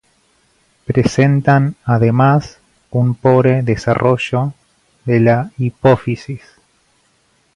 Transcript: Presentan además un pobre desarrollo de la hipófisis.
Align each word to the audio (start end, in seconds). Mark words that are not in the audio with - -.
Presentan 0.87 1.75
además 1.85 2.57
un 2.89 3.13
pobre 3.13 3.61
desarrollo 3.61 4.51
de 5.05 5.19
la 5.19 5.51
hipófisis. 5.59 6.41